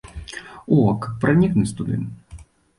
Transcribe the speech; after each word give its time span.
О, 0.45 0.77
каб 1.05 1.21
пранікнуць 1.27 1.75
туды! 1.83 2.03